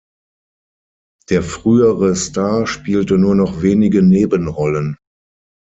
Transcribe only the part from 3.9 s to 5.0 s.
Nebenrollen.